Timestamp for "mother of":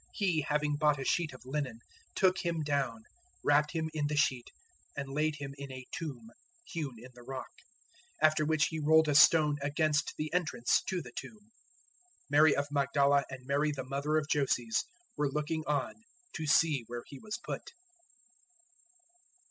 13.85-14.27